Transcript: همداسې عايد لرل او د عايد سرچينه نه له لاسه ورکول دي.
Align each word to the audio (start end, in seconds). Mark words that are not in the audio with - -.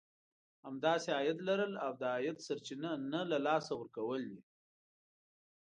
همداسې 0.65 1.09
عايد 1.17 1.37
لرل 1.49 1.73
او 1.85 1.91
د 2.01 2.03
عايد 2.13 2.37
سرچينه 2.47 2.91
نه 3.13 3.21
له 3.31 3.37
لاسه 3.47 3.71
ورکول 3.77 4.21
دي. 4.31 4.41